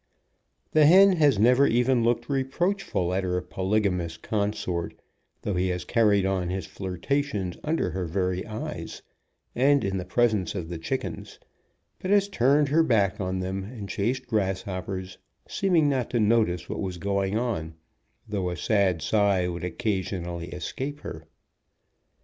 [0.71, 4.95] The hen has never even looked reproachful at her polygamous consort,
[5.43, 9.03] though he has carried on his flirtations under her very eyes,
[9.53, 11.37] and in the presence of the chickens,
[11.99, 16.81] but has turned her back on them, and chased grasshoppers, seeming not to notice what
[16.81, 17.75] was going on,
[18.27, 21.27] though a sigh would occasionally es cape her.